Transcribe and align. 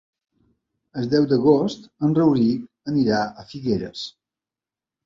El 1.01 1.09
deu 1.11 1.27
d'agost 1.33 1.85
en 2.09 2.17
Rauric 2.21 2.67
anirà 2.95 3.25
a 3.45 3.49
Figueres. 3.55 4.07